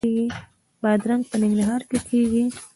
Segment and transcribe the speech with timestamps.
[0.81, 2.43] بادرنګ په ننګرهار کې کیږي